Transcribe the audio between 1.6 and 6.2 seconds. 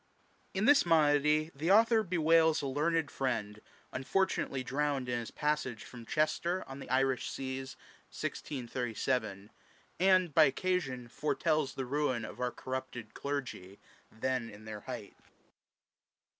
Author bewails a learned Friend, unfortunately drowned in his passage from